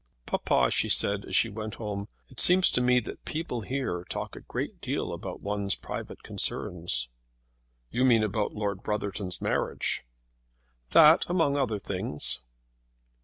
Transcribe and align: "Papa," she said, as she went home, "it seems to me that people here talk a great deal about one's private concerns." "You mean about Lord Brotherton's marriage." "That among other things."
"Papa," 0.25 0.71
she 0.71 0.89
said, 0.89 1.25
as 1.25 1.35
she 1.35 1.51
went 1.51 1.75
home, 1.75 2.07
"it 2.27 2.39
seems 2.39 2.71
to 2.71 2.81
me 2.81 2.99
that 3.01 3.23
people 3.23 3.61
here 3.61 4.03
talk 4.09 4.35
a 4.35 4.39
great 4.41 4.81
deal 4.81 5.13
about 5.13 5.41
one's 5.43 5.75
private 5.75 6.23
concerns." 6.23 7.09
"You 7.91 8.03
mean 8.03 8.23
about 8.23 8.51
Lord 8.55 8.81
Brotherton's 8.81 9.43
marriage." 9.43 10.03
"That 10.89 11.23
among 11.29 11.55
other 11.55 11.77
things." 11.77 12.41